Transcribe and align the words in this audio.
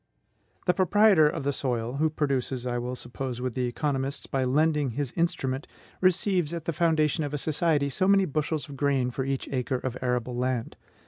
The 0.65 0.73
proprietor 0.73 1.29
of 1.29 1.43
the 1.43 1.53
soil, 1.53 1.97
who 1.97 2.09
produces, 2.09 2.65
I 2.65 2.79
will 2.79 2.95
suppose 2.95 3.39
with 3.39 3.53
the 3.53 3.67
economists, 3.67 4.25
by 4.25 4.43
lending 4.45 4.89
his 4.93 5.13
instrument, 5.15 5.67
receives 6.01 6.55
at 6.55 6.65
the 6.65 6.73
foundation 6.73 7.23
of 7.23 7.35
a 7.35 7.37
society 7.37 7.87
so 7.87 8.07
many 8.07 8.25
bushels 8.25 8.67
of 8.67 8.77
grain 8.77 9.11
for 9.11 9.25
each 9.25 9.47
acre 9.49 9.77
of 9.77 9.95
arable 10.01 10.35
land. 10.35 10.75